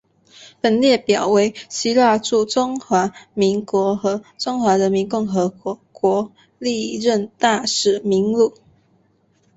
[0.61, 8.51] 本列表为希腊驻中华民国和中华人民共和国历任大使名录。